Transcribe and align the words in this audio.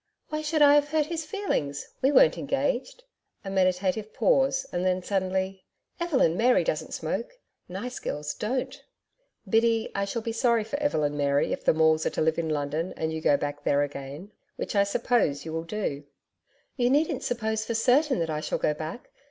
'Why 0.29 0.41
should 0.41 0.63
I 0.63 0.73
have 0.73 0.87
hurt 0.89 1.05
his 1.05 1.25
feelings? 1.27 1.89
We 2.01 2.11
weren't 2.11 2.35
engaged.' 2.39 3.03
A 3.45 3.51
meditative 3.51 4.15
pause 4.15 4.65
and 4.71 4.83
then 4.83 5.03
suddenly, 5.03 5.63
'Evelyn 5.99 6.35
Mary 6.35 6.63
doesn't 6.63 6.95
smoke. 6.95 7.33
Nice 7.69 7.99
girls 7.99 8.33
don't!' 8.33 8.83
'Biddy, 9.47 9.91
I 9.93 10.05
shall 10.05 10.23
be 10.23 10.31
sorry 10.31 10.63
for 10.63 10.79
Evelyn 10.79 11.15
Mary 11.15 11.53
if 11.53 11.63
the 11.63 11.73
Maules 11.75 12.03
are 12.07 12.15
to 12.15 12.21
live 12.21 12.39
in 12.39 12.49
London 12.49 12.95
and 12.97 13.13
you 13.13 13.21
go 13.21 13.37
back 13.37 13.63
there 13.63 13.83
again 13.83 14.31
which 14.55 14.75
I 14.75 14.85
suppose 14.85 15.45
you 15.45 15.53
will 15.53 15.65
do.' 15.65 16.03
'You 16.77 16.89
needn't 16.89 17.21
suppose 17.21 17.63
for 17.63 17.75
certain 17.75 18.17
that 18.21 18.29
I 18.31 18.41
shall 18.41 18.57
go 18.57 18.73
back.' 18.73 19.07